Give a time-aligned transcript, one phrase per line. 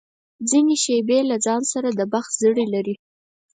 [0.49, 2.95] ځینې شېبې له ځان سره د بخت زړي لري.